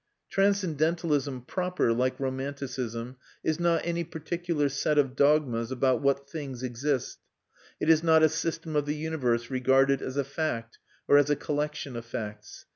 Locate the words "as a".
10.01-10.23, 11.19-11.35